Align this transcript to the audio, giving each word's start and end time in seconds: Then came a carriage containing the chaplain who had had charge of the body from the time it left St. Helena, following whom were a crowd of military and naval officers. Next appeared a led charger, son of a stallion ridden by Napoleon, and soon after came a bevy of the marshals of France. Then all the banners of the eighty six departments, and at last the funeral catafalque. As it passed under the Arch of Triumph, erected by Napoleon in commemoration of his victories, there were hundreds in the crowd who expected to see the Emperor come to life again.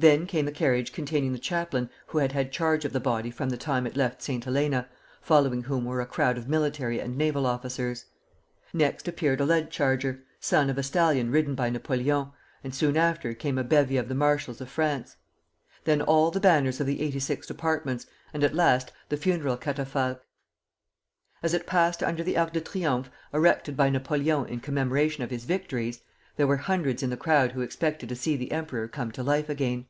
Then 0.00 0.28
came 0.28 0.46
a 0.46 0.52
carriage 0.52 0.92
containing 0.92 1.32
the 1.32 1.40
chaplain 1.40 1.90
who 2.06 2.18
had 2.18 2.30
had 2.30 2.52
charge 2.52 2.84
of 2.84 2.92
the 2.92 3.00
body 3.00 3.32
from 3.32 3.48
the 3.48 3.56
time 3.56 3.84
it 3.84 3.96
left 3.96 4.22
St. 4.22 4.44
Helena, 4.44 4.88
following 5.20 5.62
whom 5.64 5.86
were 5.86 6.00
a 6.00 6.06
crowd 6.06 6.38
of 6.38 6.48
military 6.48 7.00
and 7.00 7.18
naval 7.18 7.46
officers. 7.46 8.04
Next 8.72 9.08
appeared 9.08 9.40
a 9.40 9.44
led 9.44 9.72
charger, 9.72 10.22
son 10.38 10.70
of 10.70 10.78
a 10.78 10.84
stallion 10.84 11.32
ridden 11.32 11.56
by 11.56 11.68
Napoleon, 11.68 12.30
and 12.62 12.72
soon 12.72 12.96
after 12.96 13.34
came 13.34 13.58
a 13.58 13.64
bevy 13.64 13.96
of 13.96 14.06
the 14.06 14.14
marshals 14.14 14.60
of 14.60 14.70
France. 14.70 15.16
Then 15.82 16.00
all 16.00 16.30
the 16.30 16.38
banners 16.38 16.80
of 16.80 16.86
the 16.86 17.00
eighty 17.02 17.18
six 17.18 17.48
departments, 17.48 18.06
and 18.32 18.44
at 18.44 18.54
last 18.54 18.92
the 19.08 19.16
funeral 19.16 19.56
catafalque. 19.56 20.22
As 21.42 21.54
it 21.54 21.66
passed 21.66 22.04
under 22.04 22.22
the 22.22 22.38
Arch 22.38 22.54
of 22.56 22.62
Triumph, 22.62 23.10
erected 23.34 23.76
by 23.76 23.90
Napoleon 23.90 24.46
in 24.46 24.60
commemoration 24.60 25.24
of 25.24 25.32
his 25.32 25.44
victories, 25.44 26.02
there 26.36 26.46
were 26.46 26.56
hundreds 26.56 27.02
in 27.02 27.10
the 27.10 27.16
crowd 27.16 27.50
who 27.50 27.62
expected 27.62 28.08
to 28.08 28.14
see 28.14 28.36
the 28.36 28.52
Emperor 28.52 28.86
come 28.86 29.10
to 29.10 29.24
life 29.24 29.48
again. 29.48 29.84